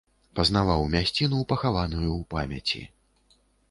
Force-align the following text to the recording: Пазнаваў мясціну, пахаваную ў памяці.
Пазнаваў 0.37 0.85
мясціну, 0.95 1.43
пахаваную 1.53 2.09
ў 2.19 2.21
памяці. 2.35 2.81